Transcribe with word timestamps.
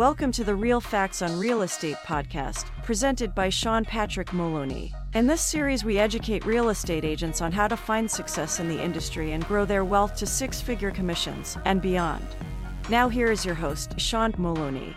Welcome 0.00 0.32
to 0.32 0.44
the 0.44 0.54
Real 0.54 0.80
Facts 0.80 1.20
on 1.20 1.38
Real 1.38 1.60
Estate 1.60 1.98
podcast, 2.06 2.64
presented 2.84 3.34
by 3.34 3.50
Sean 3.50 3.84
Patrick 3.84 4.32
Moloney. 4.32 4.94
In 5.12 5.26
this 5.26 5.42
series, 5.42 5.84
we 5.84 5.98
educate 5.98 6.46
real 6.46 6.70
estate 6.70 7.04
agents 7.04 7.42
on 7.42 7.52
how 7.52 7.68
to 7.68 7.76
find 7.76 8.10
success 8.10 8.60
in 8.60 8.68
the 8.70 8.82
industry 8.82 9.32
and 9.32 9.46
grow 9.46 9.66
their 9.66 9.84
wealth 9.84 10.16
to 10.16 10.24
six 10.24 10.58
figure 10.58 10.90
commissions 10.90 11.58
and 11.66 11.82
beyond. 11.82 12.26
Now, 12.88 13.10
here 13.10 13.30
is 13.30 13.44
your 13.44 13.54
host, 13.54 14.00
Sean 14.00 14.32
Moloney. 14.38 14.96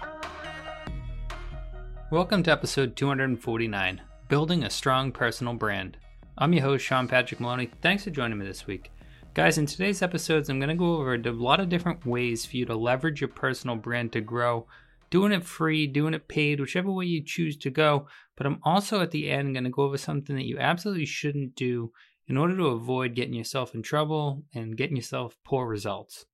Welcome 2.09 2.41
to 2.43 2.51
episode 2.53 2.95
249 2.95 4.01
Building 4.29 4.63
a 4.63 4.69
Strong 4.69 5.11
Personal 5.11 5.55
Brand. 5.55 5.97
I'm 6.37 6.53
your 6.53 6.63
host, 6.63 6.85
Sean 6.85 7.09
Patrick 7.09 7.41
Moloney. 7.41 7.69
Thanks 7.81 8.05
for 8.05 8.09
joining 8.09 8.37
me 8.37 8.45
this 8.45 8.67
week. 8.67 8.89
Guys, 9.33 9.57
in 9.57 9.65
today's 9.65 10.01
episodes, 10.01 10.47
I'm 10.47 10.59
going 10.59 10.69
to 10.69 10.75
go 10.75 10.95
over 10.95 11.15
a 11.15 11.31
lot 11.31 11.59
of 11.59 11.67
different 11.67 12.05
ways 12.05 12.45
for 12.45 12.55
you 12.55 12.65
to 12.67 12.75
leverage 12.77 13.19
your 13.19 13.27
personal 13.27 13.75
brand 13.75 14.13
to 14.13 14.21
grow 14.21 14.65
doing 15.13 15.31
it 15.31 15.45
free, 15.45 15.85
doing 15.85 16.15
it 16.15 16.27
paid, 16.27 16.59
whichever 16.59 16.91
way 16.91 17.05
you 17.05 17.23
choose 17.23 17.55
to 17.55 17.69
go. 17.69 18.07
But 18.35 18.47
I'm 18.47 18.57
also 18.63 18.99
at 18.99 19.11
the 19.11 19.29
end 19.29 19.53
going 19.53 19.63
to 19.63 19.69
go 19.69 19.83
over 19.83 19.95
something 19.95 20.35
that 20.35 20.47
you 20.47 20.57
absolutely 20.57 21.05
shouldn't 21.05 21.53
do 21.53 21.91
in 22.25 22.35
order 22.35 22.57
to 22.57 22.69
avoid 22.69 23.13
getting 23.13 23.35
yourself 23.35 23.75
in 23.75 23.83
trouble 23.83 24.43
and 24.55 24.75
getting 24.75 24.95
yourself 24.95 25.37
poor 25.45 25.67
results. 25.67 26.25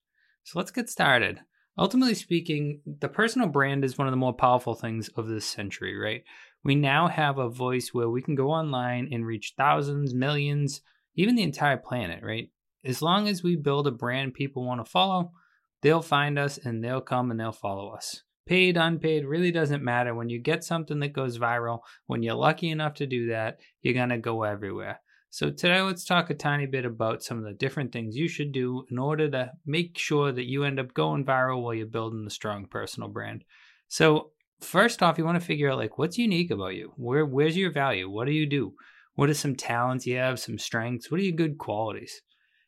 So 0.46 0.58
let's 0.58 0.72
get 0.72 0.90
started. 0.90 1.42
Ultimately 1.78 2.16
speaking, 2.16 2.80
the 3.02 3.10
personal 3.10 3.50
brand 3.50 3.84
is 3.84 3.98
one 3.98 4.08
of 4.08 4.14
the 4.14 4.18
more 4.18 4.32
powerful 4.32 4.76
things 4.76 5.10
of 5.10 5.28
this 5.28 5.46
century, 5.46 5.98
right? 5.98 6.24
We 6.64 6.76
now 6.76 7.10
have 7.10 7.38
a 7.38 7.50
voice 7.50 7.90
where 7.92 8.10
we 8.10 8.22
can 8.22 8.36
go 8.36 8.50
online 8.50 9.10
and 9.12 9.26
reach 9.26 9.56
thousands, 9.58 10.14
millions, 10.14 10.80
even 11.16 11.36
the 11.36 11.44
entire 11.44 11.76
planet, 11.76 12.24
right? 12.24 12.50
As 12.86 13.02
long 13.02 13.28
as 13.28 13.44
we 13.44 13.58
build 13.58 13.88
a 13.88 13.92
brand 13.92 14.36
people 14.36 14.64
want 14.64 14.80
to 14.86 14.90
follow, 14.90 15.34
they'll 15.82 16.02
find 16.02 16.40
us 16.40 16.58
and 16.58 16.82
they'll 16.82 17.02
come 17.02 17.30
and 17.30 17.38
they'll 17.38 17.52
follow 17.52 17.90
us. 17.90 18.24
Paid, 18.50 18.78
unpaid, 18.78 19.28
really 19.28 19.52
doesn't 19.52 19.84
matter. 19.84 20.16
When 20.16 20.28
you 20.28 20.40
get 20.40 20.64
something 20.64 21.00
that 21.02 21.14
goes 21.14 21.38
viral, 21.38 21.82
when 22.08 22.24
you're 22.24 22.34
lucky 22.34 22.72
enough 22.72 22.96
to 22.96 23.06
do 23.06 23.28
that, 23.28 23.60
you're 23.84 23.94
going 23.94 24.10
to 24.10 24.18
go 24.18 24.42
everywhere. 24.42 25.02
So, 25.30 25.52
today 25.52 25.82
let's 25.82 26.04
talk 26.04 26.32
a 26.32 26.34
tiny 26.34 26.66
bit 26.66 26.84
about 26.84 27.22
some 27.22 27.38
of 27.38 27.44
the 27.44 27.54
different 27.54 27.92
things 27.92 28.18
you 28.18 28.28
should 28.28 28.52
do 28.52 28.88
in 28.90 28.98
order 28.98 29.30
to 29.30 29.52
make 29.68 30.00
sure 30.00 30.32
that 30.32 30.48
you 30.48 30.64
end 30.64 30.80
up 30.80 30.96
going 30.96 31.26
viral 31.26 31.62
while 31.62 31.76
you're 31.76 31.86
building 31.86 32.26
the 32.26 32.32
strong 32.32 32.66
personal 32.66 33.08
brand. 33.08 33.44
So, 33.88 34.32
first 34.62 35.04
off, 35.04 35.20
you 35.20 35.26
want 35.26 35.40
to 35.40 35.46
figure 35.46 35.70
out 35.70 35.78
like 35.78 36.00
what's 36.00 36.18
unique 36.18 36.50
about 36.50 36.74
you? 36.74 36.94
Where 36.96 37.28
where's 37.28 37.56
your 37.56 37.72
value? 37.72 38.10
What 38.10 38.26
do 38.26 38.32
you 38.32 38.48
do? 38.48 38.74
What 39.14 39.30
are 39.30 39.36
some 39.36 39.56
talents 39.56 40.08
you 40.08 40.18
have, 40.18 40.40
some 40.40 40.58
strengths? 40.58 41.12
What 41.12 41.20
are 41.20 41.24
your 41.24 41.36
good 41.36 41.60
qualities? 41.60 42.24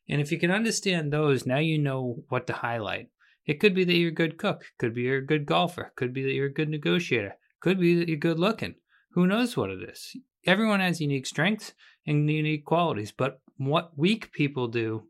And 0.08 0.20
if 0.20 0.30
you 0.30 0.38
can 0.38 0.52
understand 0.52 1.12
those, 1.12 1.44
now 1.44 1.58
you 1.58 1.76
know 1.76 2.22
what 2.28 2.46
to 2.46 2.52
highlight. 2.52 3.08
It 3.46 3.60
could 3.60 3.74
be 3.74 3.84
that 3.84 3.94
you're 3.94 4.10
a 4.10 4.14
good 4.14 4.38
cook, 4.38 4.66
could 4.78 4.94
be 4.94 5.02
you're 5.02 5.18
a 5.18 5.26
good 5.26 5.46
golfer, 5.46 5.92
could 5.96 6.12
be 6.12 6.22
that 6.22 6.32
you're 6.32 6.46
a 6.46 6.52
good 6.52 6.68
negotiator, 6.68 7.36
could 7.60 7.80
be 7.80 7.94
that 7.96 8.08
you're 8.08 8.16
good 8.16 8.38
looking. 8.38 8.76
Who 9.12 9.26
knows 9.26 9.56
what 9.56 9.70
it 9.70 9.82
is? 9.88 10.16
Everyone 10.46 10.80
has 10.80 11.00
unique 11.00 11.26
strengths 11.26 11.72
and 12.06 12.30
unique 12.30 12.64
qualities, 12.64 13.12
but 13.12 13.40
what 13.56 13.96
weak 13.96 14.32
people 14.32 14.68
do 14.68 15.04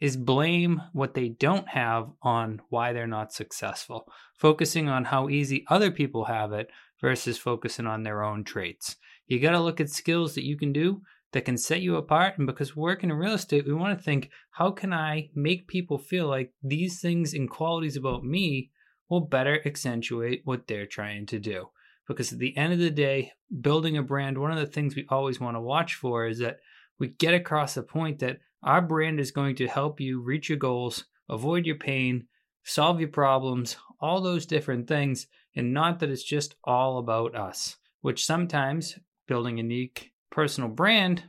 is 0.00 0.16
blame 0.16 0.80
what 0.92 1.14
they 1.14 1.28
don't 1.28 1.68
have 1.68 2.08
on 2.22 2.60
why 2.70 2.92
they're 2.92 3.06
not 3.06 3.32
successful, 3.32 4.10
focusing 4.34 4.88
on 4.88 5.04
how 5.04 5.28
easy 5.28 5.64
other 5.68 5.90
people 5.90 6.24
have 6.24 6.52
it 6.52 6.70
versus 7.00 7.36
focusing 7.36 7.86
on 7.86 8.02
their 8.02 8.22
own 8.22 8.44
traits. 8.44 8.96
You 9.26 9.38
got 9.38 9.52
to 9.52 9.60
look 9.60 9.80
at 9.80 9.90
skills 9.90 10.34
that 10.34 10.44
you 10.44 10.56
can 10.56 10.72
do 10.72 11.02
that 11.32 11.44
can 11.44 11.56
set 11.56 11.80
you 11.80 11.96
apart. 11.96 12.38
And 12.38 12.46
because 12.46 12.74
we're 12.74 12.82
working 12.82 13.10
in 13.10 13.16
real 13.16 13.34
estate, 13.34 13.66
we 13.66 13.74
want 13.74 13.96
to 13.96 14.04
think, 14.04 14.30
how 14.50 14.70
can 14.70 14.92
I 14.92 15.30
make 15.34 15.68
people 15.68 15.98
feel 15.98 16.26
like 16.26 16.52
these 16.62 17.00
things 17.00 17.34
and 17.34 17.48
qualities 17.48 17.96
about 17.96 18.24
me 18.24 18.70
will 19.08 19.20
better 19.20 19.60
accentuate 19.64 20.42
what 20.44 20.66
they're 20.66 20.86
trying 20.86 21.26
to 21.26 21.38
do? 21.38 21.68
Because 22.08 22.32
at 22.32 22.40
the 22.40 22.56
end 22.56 22.72
of 22.72 22.80
the 22.80 22.90
day, 22.90 23.32
building 23.60 23.96
a 23.96 24.02
brand, 24.02 24.38
one 24.38 24.50
of 24.50 24.58
the 24.58 24.66
things 24.66 24.96
we 24.96 25.06
always 25.08 25.40
want 25.40 25.56
to 25.56 25.60
watch 25.60 25.94
for 25.94 26.26
is 26.26 26.38
that 26.38 26.58
we 26.98 27.08
get 27.08 27.34
across 27.34 27.74
the 27.74 27.82
point 27.82 28.18
that 28.18 28.38
our 28.62 28.82
brand 28.82 29.20
is 29.20 29.30
going 29.30 29.54
to 29.56 29.68
help 29.68 30.00
you 30.00 30.20
reach 30.20 30.48
your 30.48 30.58
goals, 30.58 31.04
avoid 31.28 31.64
your 31.64 31.76
pain, 31.76 32.26
solve 32.64 33.00
your 33.00 33.08
problems, 33.08 33.76
all 34.00 34.20
those 34.20 34.44
different 34.46 34.88
things, 34.88 35.28
and 35.54 35.72
not 35.72 36.00
that 36.00 36.10
it's 36.10 36.24
just 36.24 36.56
all 36.64 36.98
about 36.98 37.34
us, 37.34 37.76
which 38.00 38.26
sometimes 38.26 38.98
building 39.26 39.58
a 39.58 39.62
unique 39.62 40.10
personal 40.30 40.70
brand, 40.70 41.24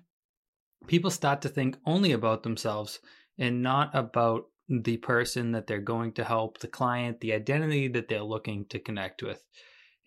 people 0.88 1.12
start 1.12 1.42
to 1.42 1.50
think 1.50 1.78
only 1.86 2.12
about 2.12 2.44
themselves 2.44 3.00
and 3.38 3.62
not 3.62 3.90
about 3.94 4.46
the 4.70 4.98
person 4.98 5.52
that 5.52 5.68
they're 5.68 5.80
going 5.80 6.14
to 6.14 6.24
help, 6.24 6.60
the 6.60 6.68
client, 6.68 7.20
the 7.20 7.34
identity 7.34 7.88
that 7.90 8.08
they're 8.08 8.24
looking 8.24 8.66
to 8.70 8.80
connect 8.80 9.22
with. 9.22 9.44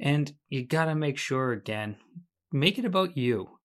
And 0.01 0.33
you 0.49 0.67
got 0.67 0.87
to 0.87 0.95
make 0.95 1.19
sure, 1.19 1.53
again, 1.53 1.97
make 2.51 2.79
it 2.79 2.85
about 2.85 3.17
you. 3.17 3.59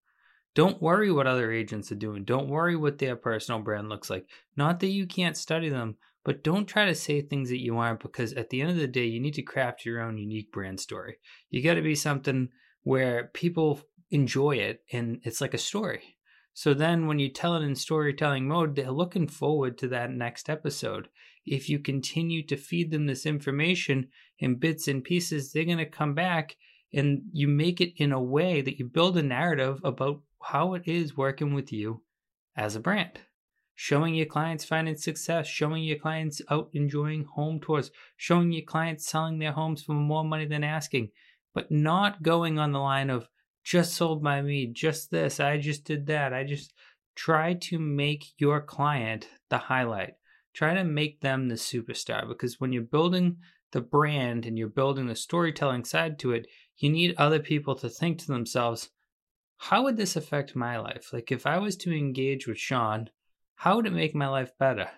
Don't 0.55 0.81
worry 0.81 1.11
what 1.11 1.27
other 1.27 1.51
agents 1.51 1.91
are 1.91 1.95
doing. 1.95 2.25
Don't 2.25 2.49
worry 2.49 2.75
what 2.75 2.97
their 2.97 3.15
personal 3.15 3.61
brand 3.61 3.87
looks 3.87 4.09
like. 4.09 4.27
Not 4.57 4.79
that 4.79 4.87
you 4.87 5.07
can't 5.07 5.37
study 5.37 5.69
them, 5.69 5.95
but 6.25 6.43
don't 6.43 6.65
try 6.65 6.85
to 6.85 6.95
say 6.95 7.21
things 7.21 7.49
that 7.49 7.61
you 7.61 7.77
aren't 7.77 8.01
because 8.01 8.33
at 8.33 8.49
the 8.49 8.61
end 8.61 8.71
of 8.71 8.77
the 8.77 8.87
day, 8.87 9.05
you 9.05 9.19
need 9.19 9.35
to 9.35 9.41
craft 9.41 9.85
your 9.85 10.01
own 10.01 10.17
unique 10.17 10.51
brand 10.51 10.79
story. 10.79 11.17
You 11.49 11.63
got 11.63 11.75
to 11.75 11.81
be 11.81 11.95
something 11.95 12.49
where 12.83 13.29
people 13.33 13.81
enjoy 14.11 14.57
it 14.57 14.83
and 14.91 15.19
it's 15.23 15.41
like 15.41 15.53
a 15.53 15.59
story. 15.59 16.17
So 16.53 16.73
then 16.73 17.07
when 17.07 17.19
you 17.19 17.29
tell 17.29 17.55
it 17.55 17.63
in 17.63 17.75
storytelling 17.75 18.47
mode, 18.47 18.75
they're 18.75 18.91
looking 18.91 19.27
forward 19.27 19.77
to 19.77 19.87
that 19.89 20.11
next 20.11 20.49
episode. 20.49 21.07
If 21.45 21.69
you 21.69 21.79
continue 21.79 22.45
to 22.47 22.57
feed 22.57 22.91
them 22.91 23.05
this 23.05 23.25
information 23.25 24.09
in 24.39 24.55
bits 24.55 24.87
and 24.87 25.03
pieces, 25.03 25.51
they're 25.51 25.63
going 25.63 25.77
to 25.77 25.85
come 25.85 26.13
back 26.13 26.55
and 26.93 27.21
you 27.31 27.47
make 27.47 27.81
it 27.81 27.93
in 27.97 28.11
a 28.11 28.21
way 28.21 28.61
that 28.61 28.77
you 28.77 28.85
build 28.85 29.17
a 29.17 29.23
narrative 29.23 29.79
about 29.83 30.21
how 30.41 30.73
it 30.73 30.83
is 30.85 31.15
working 31.15 31.53
with 31.53 31.71
you 31.71 32.01
as 32.55 32.75
a 32.75 32.79
brand. 32.79 33.19
Showing 33.75 34.13
your 34.13 34.25
clients 34.25 34.65
finding 34.65 34.97
success, 34.97 35.47
showing 35.47 35.83
your 35.83 35.97
clients 35.97 36.41
out 36.49 36.69
enjoying 36.73 37.23
home 37.23 37.61
tours, 37.61 37.91
showing 38.17 38.51
your 38.51 38.65
clients 38.65 39.07
selling 39.07 39.39
their 39.39 39.53
homes 39.53 39.83
for 39.83 39.93
more 39.93 40.25
money 40.25 40.45
than 40.45 40.65
asking, 40.65 41.11
but 41.53 41.71
not 41.71 42.21
going 42.21 42.59
on 42.59 42.73
the 42.73 42.79
line 42.79 43.09
of, 43.09 43.29
just 43.69 43.93
sold 43.93 44.23
by 44.23 44.41
me, 44.41 44.65
just 44.65 45.11
this, 45.11 45.39
I 45.39 45.59
just 45.59 45.83
did 45.83 46.07
that. 46.07 46.33
I 46.33 46.43
just 46.43 46.73
try 47.15 47.53
to 47.53 47.77
make 47.77 48.25
your 48.39 48.61
client 48.61 49.27
the 49.51 49.59
highlight. 49.59 50.15
Try 50.55 50.73
to 50.73 50.83
make 50.83 51.21
them 51.21 51.47
the 51.47 51.55
superstar 51.55 52.27
because 52.27 52.59
when 52.59 52.73
you're 52.73 52.81
building 52.81 53.37
the 53.71 53.81
brand 53.81 54.47
and 54.47 54.57
you're 54.57 54.69
building 54.69 55.05
the 55.05 55.15
storytelling 55.15 55.85
side 55.85 56.17
to 56.17 56.31
it, 56.31 56.47
you 56.77 56.89
need 56.89 57.13
other 57.15 57.37
people 57.37 57.75
to 57.75 57.89
think 57.89 58.17
to 58.17 58.25
themselves, 58.25 58.89
how 59.57 59.83
would 59.83 59.97
this 59.97 60.15
affect 60.15 60.55
my 60.55 60.79
life? 60.79 61.13
Like 61.13 61.31
if 61.31 61.45
I 61.45 61.59
was 61.59 61.75
to 61.77 61.95
engage 61.95 62.47
with 62.47 62.57
Sean, 62.57 63.11
how 63.53 63.75
would 63.75 63.85
it 63.85 63.93
make 63.93 64.15
my 64.15 64.29
life 64.29 64.51
better? 64.57 64.89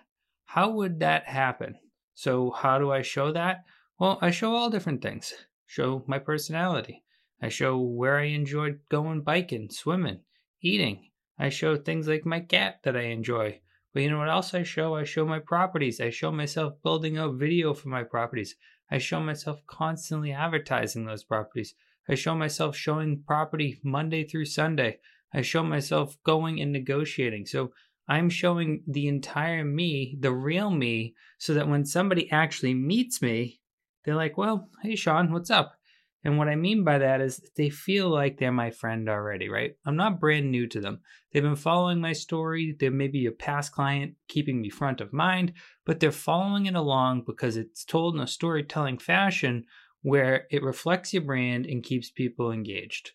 How 0.46 0.70
would 0.70 1.00
that 1.00 1.26
happen? 1.26 1.74
So, 2.14 2.50
how 2.50 2.78
do 2.78 2.90
I 2.90 3.02
show 3.02 3.32
that? 3.32 3.64
Well, 3.98 4.18
I 4.22 4.30
show 4.30 4.54
all 4.54 4.70
different 4.70 5.02
things. 5.02 5.34
Show 5.66 6.04
my 6.06 6.18
personality. 6.18 7.02
I 7.42 7.48
show 7.48 7.76
where 7.76 8.18
I 8.18 8.26
enjoyed 8.26 8.78
going 8.88 9.22
biking, 9.22 9.68
swimming, 9.68 10.20
eating. 10.62 11.10
I 11.38 11.48
show 11.48 11.76
things 11.76 12.06
like 12.06 12.24
my 12.24 12.38
cat 12.38 12.78
that 12.84 12.96
I 12.96 13.06
enjoy. 13.06 13.60
But 13.92 14.02
you 14.04 14.10
know 14.10 14.18
what 14.18 14.30
else 14.30 14.54
I 14.54 14.62
show? 14.62 14.94
I 14.94 15.02
show 15.02 15.26
my 15.26 15.40
properties. 15.40 16.00
I 16.00 16.10
show 16.10 16.30
myself 16.30 16.74
building 16.84 17.18
out 17.18 17.34
video 17.34 17.74
for 17.74 17.88
my 17.88 18.04
properties. 18.04 18.54
I 18.90 18.98
show 18.98 19.18
myself 19.20 19.60
constantly 19.66 20.32
advertising 20.32 21.04
those 21.04 21.24
properties. 21.24 21.74
I 22.08 22.14
show 22.14 22.34
myself 22.34 22.76
showing 22.76 23.24
property 23.26 23.80
Monday 23.82 24.24
through 24.24 24.46
Sunday. 24.46 25.00
I 25.34 25.42
show 25.42 25.64
myself 25.64 26.16
going 26.24 26.60
and 26.60 26.72
negotiating. 26.72 27.46
So 27.46 27.72
I'm 28.08 28.30
showing 28.30 28.82
the 28.86 29.08
entire 29.08 29.64
me, 29.64 30.16
the 30.20 30.32
real 30.32 30.70
me, 30.70 31.14
so 31.38 31.54
that 31.54 31.68
when 31.68 31.84
somebody 31.84 32.30
actually 32.30 32.74
meets 32.74 33.20
me, 33.20 33.60
they're 34.04 34.14
like, 34.14 34.36
well, 34.36 34.68
hey, 34.82 34.94
Sean, 34.94 35.32
what's 35.32 35.50
up? 35.50 35.74
And 36.24 36.38
what 36.38 36.48
I 36.48 36.54
mean 36.54 36.84
by 36.84 36.98
that 36.98 37.20
is 37.20 37.40
they 37.56 37.68
feel 37.68 38.08
like 38.08 38.38
they're 38.38 38.52
my 38.52 38.70
friend 38.70 39.08
already, 39.08 39.48
right? 39.48 39.76
I'm 39.84 39.96
not 39.96 40.20
brand 40.20 40.50
new 40.50 40.68
to 40.68 40.80
them. 40.80 41.00
They've 41.32 41.42
been 41.42 41.56
following 41.56 42.00
my 42.00 42.12
story. 42.12 42.76
They 42.78 42.90
may 42.90 43.08
be 43.08 43.26
a 43.26 43.32
past 43.32 43.72
client 43.72 44.14
keeping 44.28 44.60
me 44.60 44.70
front 44.70 45.00
of 45.00 45.12
mind, 45.12 45.52
but 45.84 45.98
they're 45.98 46.12
following 46.12 46.66
it 46.66 46.76
along 46.76 47.24
because 47.26 47.56
it's 47.56 47.84
told 47.84 48.14
in 48.14 48.20
a 48.20 48.26
storytelling 48.26 48.98
fashion 48.98 49.64
where 50.02 50.46
it 50.50 50.62
reflects 50.62 51.12
your 51.12 51.22
brand 51.22 51.66
and 51.66 51.82
keeps 51.82 52.10
people 52.10 52.52
engaged. 52.52 53.12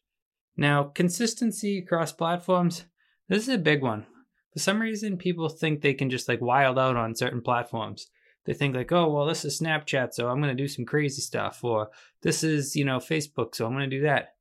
Now, 0.57 0.83
consistency 0.83 1.77
across 1.77 2.11
platforms, 2.11 2.85
this 3.29 3.43
is 3.43 3.53
a 3.53 3.59
big 3.59 3.81
one. 3.81 4.05
For 4.51 4.59
some 4.59 4.81
reason, 4.81 5.17
people 5.17 5.47
think 5.49 5.81
they 5.81 5.93
can 5.93 6.09
just 6.09 6.27
like 6.27 6.41
wild 6.41 6.79
out 6.79 6.95
on 6.97 7.15
certain 7.15 7.41
platforms 7.41 8.07
they 8.47 8.53
think 8.53 8.75
like, 8.75 8.93
oh, 8.93 9.11
well, 9.11 9.25
this 9.25 9.43
is 9.43 9.59
Snapchat, 9.59 10.13
so 10.13 10.29
I'm 10.29 10.41
going 10.41 10.55
to 10.55 10.63
do 10.63 10.69
some 10.69 10.85
crazy 10.85 11.21
stuff, 11.21 11.63
or 11.63 11.91
this 12.21 12.43
is, 12.43 12.77
you 12.77 12.85
know, 12.85 12.97
Facebook, 12.97 13.53
so 13.53 13.65
I'm 13.65 13.73
going 13.73 13.89
to 13.89 13.97
do 13.97 14.03
that. 14.03 14.35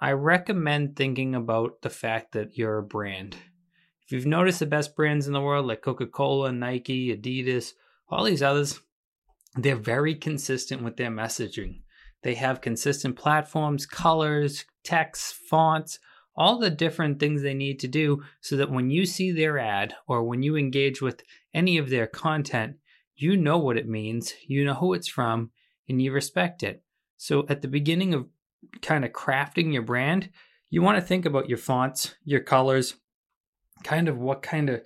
I 0.00 0.10
recommend 0.10 0.96
thinking 0.96 1.36
about 1.36 1.80
the 1.82 1.88
fact 1.88 2.32
that 2.32 2.58
you're 2.58 2.78
a 2.78 2.82
brand. 2.82 3.36
If 4.04 4.10
you've 4.10 4.26
noticed 4.26 4.58
the 4.58 4.66
best 4.66 4.96
brands 4.96 5.28
in 5.28 5.32
the 5.32 5.40
world, 5.40 5.66
like 5.66 5.82
Coca 5.82 6.06
Cola, 6.06 6.50
Nike, 6.50 7.16
Adidas, 7.16 7.74
all 8.08 8.24
these 8.24 8.42
others, 8.42 8.80
they're 9.54 9.76
very 9.76 10.16
consistent 10.16 10.82
with 10.82 10.96
their 10.96 11.10
messaging. 11.10 11.82
They 12.24 12.34
have 12.34 12.60
consistent 12.60 13.14
platforms, 13.14 13.86
colors, 13.86 14.64
text, 14.82 15.32
fonts, 15.48 16.00
all 16.34 16.58
the 16.58 16.70
different 16.70 17.20
things 17.20 17.42
they 17.42 17.54
need 17.54 17.78
to 17.78 17.88
do 17.88 18.24
so 18.40 18.56
that 18.56 18.70
when 18.70 18.90
you 18.90 19.06
see 19.06 19.30
their 19.30 19.60
ad 19.60 19.94
or 20.08 20.24
when 20.24 20.42
you 20.42 20.56
engage 20.56 21.00
with 21.00 21.22
any 21.54 21.78
of 21.78 21.88
their 21.88 22.08
content, 22.08 22.78
you 23.16 23.36
know 23.36 23.58
what 23.58 23.76
it 23.76 23.88
means, 23.88 24.34
you 24.46 24.64
know 24.64 24.74
who 24.74 24.94
it's 24.94 25.08
from, 25.08 25.50
and 25.88 26.00
you 26.00 26.12
respect 26.12 26.62
it. 26.62 26.82
So 27.16 27.46
at 27.48 27.62
the 27.62 27.68
beginning 27.68 28.14
of 28.14 28.26
kind 28.82 29.04
of 29.04 29.12
crafting 29.12 29.72
your 29.72 29.82
brand, 29.82 30.30
you 30.70 30.82
want 30.82 30.98
to 30.98 31.02
think 31.02 31.24
about 31.24 31.48
your 31.48 31.58
fonts, 31.58 32.14
your 32.24 32.40
colors, 32.40 32.94
kind 33.82 34.08
of 34.08 34.18
what 34.18 34.42
kind 34.42 34.68
of 34.68 34.82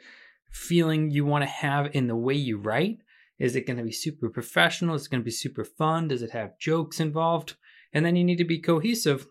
feeling 0.51 1.11
you 1.11 1.25
want 1.25 1.43
to 1.43 1.49
have 1.49 1.95
in 1.95 2.07
the 2.07 2.17
way 2.17 2.35
you 2.35 2.59
write. 2.59 2.99
Is 3.39 3.55
it 3.55 3.67
going 3.67 3.77
to 3.77 3.85
be 3.85 3.93
super 3.93 4.29
professional? 4.29 4.95
Is 4.95 5.07
it 5.07 5.11
going 5.11 5.21
to 5.21 5.25
be 5.25 5.31
super 5.31 5.65
fun? 5.65 6.09
Does 6.09 6.23
it 6.23 6.33
have 6.33 6.59
jokes 6.59 7.01
involved? 7.01 7.57
And 7.93 8.05
then 8.05 8.17
you 8.17 8.25
need 8.25 8.39
to 8.39 8.45
be 8.45 8.61
cohesive 8.61 9.27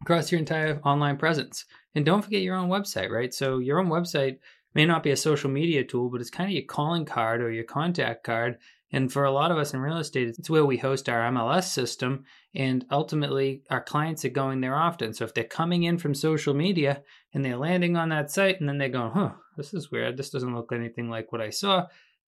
across 0.00 0.32
your 0.32 0.38
entire 0.38 0.80
online 0.80 1.16
presence. 1.16 1.64
And 1.94 2.04
don't 2.04 2.22
forget 2.22 2.42
your 2.42 2.56
own 2.56 2.68
website, 2.68 3.10
right? 3.10 3.32
So 3.32 3.58
your 3.58 3.78
own 3.78 3.88
website 3.88 4.38
may 4.74 4.86
not 4.86 5.02
be 5.02 5.10
a 5.10 5.16
social 5.16 5.50
media 5.50 5.84
tool, 5.84 6.10
but 6.10 6.20
it's 6.20 6.30
kind 6.30 6.48
of 6.48 6.54
your 6.54 6.64
calling 6.64 7.04
card 7.04 7.40
or 7.40 7.50
your 7.50 7.64
contact 7.64 8.24
card. 8.24 8.58
And 8.90 9.12
for 9.12 9.24
a 9.24 9.32
lot 9.32 9.50
of 9.50 9.58
us 9.58 9.74
in 9.74 9.80
real 9.80 9.98
estate, 9.98 10.28
it's 10.28 10.50
where 10.50 10.64
we 10.64 10.76
host 10.76 11.08
our 11.08 11.28
MLS 11.32 11.64
system. 11.64 12.24
And 12.54 12.84
ultimately, 12.90 13.62
our 13.68 13.82
clients 13.82 14.24
are 14.24 14.30
going 14.30 14.60
there 14.60 14.76
often. 14.76 15.14
So 15.14 15.24
if 15.24 15.34
they're 15.34 15.44
coming 15.44 15.82
in 15.82 15.98
from 15.98 16.14
social 16.14 16.54
media 16.54 17.02
and 17.32 17.44
they're 17.44 17.56
landing 17.56 17.96
on 17.96 18.10
that 18.10 18.30
site 18.30 18.60
and 18.60 18.68
then 18.68 18.78
they're 18.78 18.88
going, 18.88 19.10
huh, 19.12 19.32
this 19.56 19.74
is 19.74 19.90
weird. 19.90 20.16
This 20.16 20.30
doesn't 20.30 20.54
look 20.54 20.72
anything 20.72 21.10
like 21.10 21.32
what 21.32 21.40
I 21.40 21.50
saw. 21.50 21.86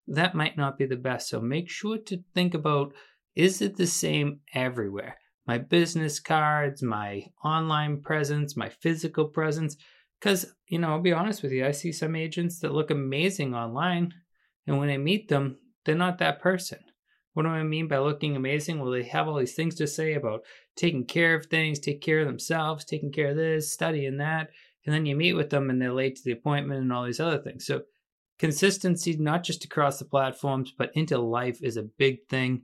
That 0.09 0.35
might 0.35 0.57
not 0.57 0.79
be 0.79 0.87
the 0.87 0.97
best. 0.97 1.29
So 1.29 1.41
make 1.41 1.71
sure 1.71 1.99
to 1.99 2.23
think 2.35 2.55
about 2.55 2.93
is 3.37 3.61
it 3.61 3.77
the 3.77 3.87
same 3.87 4.41
everywhere? 4.55 5.19
My 5.47 5.59
business 5.59 6.19
cards, 6.19 6.83
my 6.83 7.27
online 7.45 8.01
presence, 8.01 8.57
my 8.57 8.71
physical 8.71 9.27
presence 9.27 9.77
because, 10.21 10.55
you 10.69 10.79
know, 10.79 10.89
I'll 10.89 11.01
be 11.01 11.13
honest 11.13 11.43
with 11.43 11.53
you, 11.53 11.67
I 11.67 11.73
see 11.73 11.93
some 11.93 12.17
agents 12.17 12.61
that 12.61 12.73
look 12.73 12.91
amazing 12.91 13.55
online, 13.55 14.15
and 14.67 14.79
when 14.79 14.89
I 14.89 14.97
meet 14.97 15.29
them, 15.29 15.59
they're 15.85 15.95
not 15.95 16.19
that 16.19 16.41
person. 16.41 16.79
What 17.35 17.43
do 17.43 17.51
I 17.51 17.63
mean 17.63 17.87
by 17.87 17.99
looking 17.99 18.35
amazing? 18.35 18.81
Well, 18.81 18.91
they 18.91 19.03
have 19.05 19.29
all 19.29 19.39
these 19.39 19.55
things 19.55 19.75
to 19.75 19.87
say 19.87 20.15
about 20.15 20.43
taking 20.75 21.05
care 21.05 21.35
of 21.35 21.47
things, 21.47 21.79
take 21.79 22.01
care 22.01 22.21
of 22.21 22.27
themselves, 22.27 22.85
taking 22.85 23.13
care 23.13 23.29
of 23.29 23.37
this, 23.37 23.71
studying 23.71 24.17
that. 24.17 24.49
And 24.87 24.95
then 24.95 25.05
you 25.05 25.15
meet 25.17 25.35
with 25.35 25.51
them 25.51 25.69
and 25.69 25.81
they're 25.81 25.93
late 25.93 26.17
to 26.17 26.23
the 26.25 26.33
appointment 26.33 26.81
and 26.81 26.93
all 26.93 27.05
these 27.05 27.21
other 27.21 27.39
things. 27.39 27.67
So, 27.67 27.83
consistency, 28.39 29.17
not 29.19 29.45
just 29.45 29.67
across 29.67 29.99
the 29.99 30.07
platforms, 30.07 30.73
but 30.79 30.93
into 30.95 31.19
life 31.19 31.59
is 31.63 31.77
a 31.77 31.83
big 31.83 32.27
thing. 32.31 32.63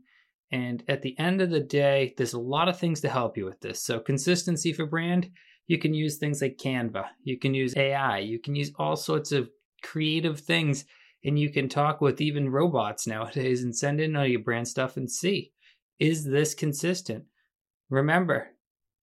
And 0.50 0.82
at 0.88 1.02
the 1.02 1.18
end 1.18 1.42
of 1.42 1.50
the 1.50 1.60
day, 1.60 2.14
there's 2.16 2.32
a 2.32 2.40
lot 2.40 2.68
of 2.68 2.78
things 2.78 3.02
to 3.02 3.10
help 3.10 3.36
you 3.36 3.44
with 3.44 3.60
this. 3.60 3.82
So, 3.82 4.00
consistency 4.00 4.72
for 4.72 4.86
brand 4.86 5.28
you 5.66 5.78
can 5.78 5.94
use 5.94 6.18
things 6.18 6.42
like 6.42 6.58
Canva, 6.62 7.06
you 7.22 7.38
can 7.38 7.54
use 7.54 7.76
AI, 7.76 8.18
you 8.18 8.38
can 8.38 8.54
use 8.54 8.72
all 8.76 8.96
sorts 8.96 9.32
of 9.32 9.50
creative 9.82 10.40
things, 10.40 10.84
and 11.24 11.38
you 11.38 11.50
can 11.50 11.68
talk 11.68 12.00
with 12.00 12.20
even 12.20 12.50
robots 12.50 13.06
nowadays 13.06 13.62
and 13.62 13.76
send 13.76 14.00
in 14.00 14.16
all 14.16 14.26
your 14.26 14.40
brand 14.40 14.68
stuff 14.68 14.96
and 14.96 15.10
see 15.10 15.52
is 16.02 16.24
this 16.24 16.52
consistent? 16.52 17.24
Remember, 17.88 18.48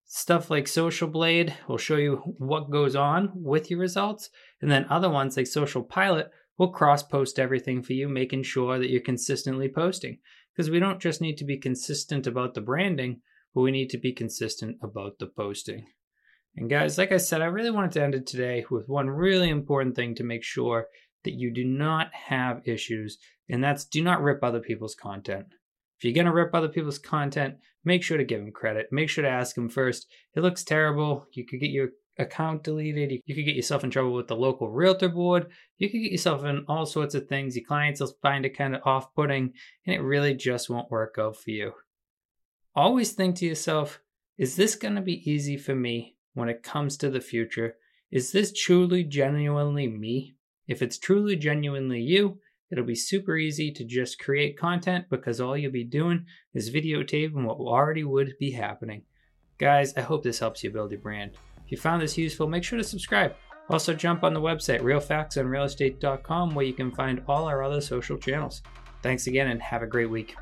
stuff 0.06 0.50
like 0.50 0.68
Social 0.68 1.08
Blade 1.08 1.56
will 1.68 1.78
show 1.78 1.96
you 1.96 2.18
what 2.40 2.72
goes 2.72 2.94
on 2.94 3.32
with 3.36 3.72
your 3.72 3.80
results, 3.80 4.30
and 4.62 4.70
then 4.70 4.86
other 4.90 5.10
ones 5.10 5.38
like 5.38 5.48
Social 5.48 5.82
Pilot 5.82 6.30
will 6.58 6.74
cross 6.74 7.02
post 7.02 7.40
everything 7.40 7.82
for 7.82 7.94
you, 7.94 8.10
making 8.10 8.44
sure 8.44 8.78
that 8.78 8.90
you're 8.90 9.00
consistently 9.00 9.70
posting. 9.70 10.18
Because 10.54 10.70
we 10.70 10.80
don't 10.80 11.00
just 11.00 11.22
need 11.22 11.38
to 11.38 11.46
be 11.46 11.58
consistent 11.58 12.28
about 12.28 12.54
the 12.54 12.60
branding, 12.60 13.22
but 13.56 13.62
we 13.62 13.72
need 13.72 13.90
to 13.92 13.98
be 13.98 14.12
consistent 14.12 14.76
about 14.82 15.20
the 15.20 15.28
posting. 15.28 15.88
And 16.60 16.70
guys, 16.70 16.98
like 16.98 17.14
I 17.14 17.18
said, 17.18 17.42
I 17.42 17.46
really 17.46 17.72
wanted 17.72 17.94
to 17.94 18.04
end 18.04 18.16
it 18.16 18.28
today 18.28 18.66
with 18.70 18.90
one 18.90 19.10
really 19.10 19.48
important 19.48 19.96
thing 19.96 20.14
to 20.16 20.26
make 20.26 20.44
sure 20.44 20.88
that 21.24 21.36
you 21.36 21.54
do 21.54 21.64
not 21.64 22.14
have 22.14 22.68
issues, 22.68 23.18
and 23.50 23.64
that's 23.64 23.86
do 23.86 24.04
not 24.04 24.22
rip 24.22 24.44
other 24.44 24.60
people's 24.60 24.94
content. 24.94 25.46
If 25.98 26.04
you're 26.04 26.14
going 26.14 26.26
to 26.26 26.34
rip 26.34 26.54
other 26.54 26.68
people's 26.68 27.00
content, 27.00 27.56
make 27.86 28.04
sure 28.04 28.18
to 28.18 28.26
give 28.26 28.42
them 28.42 28.52
credit. 28.52 28.88
Make 28.92 29.08
sure 29.10 29.22
to 29.22 29.30
ask 29.30 29.56
them 29.56 29.70
first. 29.70 30.08
It 30.36 30.42
looks 30.42 30.66
terrible. 30.66 31.28
You 31.32 31.46
could 31.46 31.62
get 31.62 31.70
your 31.70 31.92
account 32.18 32.66
deleted. 32.66 33.22
You 33.26 33.36
could 33.36 33.46
get 33.46 33.56
yourself 33.56 33.86
in 33.86 33.90
trouble 33.90 34.12
with 34.12 34.28
the 34.28 34.36
local 34.36 34.70
realtor 34.70 35.08
board. 35.08 35.48
You 35.78 35.90
could 35.90 36.02
get 36.02 36.12
yourself 36.12 36.44
in 36.44 36.66
all 36.68 36.86
sorts 36.86 37.16
of 37.16 37.30
things. 37.30 37.56
Your 37.56 37.66
clients 37.66 38.02
will 38.02 38.12
find 38.22 38.46
it 38.46 38.58
kind 38.58 38.76
of 38.76 38.82
off 38.84 39.16
putting, 39.16 39.54
and 39.86 39.96
it 39.96 40.02
really 40.02 40.34
just 40.34 40.70
won't 40.70 40.92
work 40.92 41.16
out 41.18 41.38
for 41.38 41.52
you. 41.52 41.72
Always 42.76 43.14
think 43.14 43.38
to 43.38 43.46
yourself, 43.46 44.02
is 44.38 44.58
this 44.58 44.76
going 44.76 44.96
to 44.96 45.02
be 45.02 45.32
easy 45.32 45.56
for 45.56 45.74
me? 45.74 46.18
When 46.34 46.50
it 46.50 46.64
comes 46.64 46.98
to 46.98 47.10
the 47.10 47.22
future. 47.22 47.76
Is 48.12 48.32
this 48.32 48.52
truly 48.54 49.04
genuinely 49.04 49.88
me? 49.88 50.36
If 50.68 50.82
it's 50.82 50.98
truly 50.98 51.36
genuinely 51.36 52.02
you, 52.02 52.40
it'll 52.72 52.86
be 52.86 52.96
super 52.96 53.38
easy 53.38 53.72
to 53.72 53.84
just 53.84 54.20
create 54.20 54.58
content 54.58 55.06
because 55.10 55.42
all 55.42 55.58
you'll 55.58 55.72
be 55.72 55.84
doing 55.84 56.26
is 56.54 56.74
videotaping 56.74 57.46
what 57.46 57.58
already 57.58 58.04
would 58.04 58.34
be 58.40 58.52
happening. 58.52 59.04
Guys, 59.58 59.94
I 59.98 60.02
hope 60.02 60.24
this 60.24 60.40
helps 60.40 60.64
you 60.64 60.70
build 60.70 60.92
your 60.92 61.02
brand. 61.02 61.32
If 61.66 61.72
you 61.72 61.78
found 61.78 62.02
this 62.02 62.18
useful, 62.18 62.48
make 62.48 62.64
sure 62.64 62.78
to 62.78 62.84
subscribe. 62.84 63.36
Also, 63.70 63.94
jump 63.94 64.24
on 64.24 64.34
the 64.34 64.42
website 64.42 64.82
realfactsonrealestate.com 64.82 66.56
where 66.56 66.66
you 66.66 66.74
can 66.74 66.92
find 66.92 67.22
all 67.28 67.46
our 67.46 67.62
other 67.62 67.82
social 67.82 68.18
channels. 68.18 68.64
Thanks 69.04 69.28
again 69.28 69.50
and 69.50 69.62
have 69.62 69.84
a 69.84 69.88
great 69.88 70.10
week. 70.10 70.36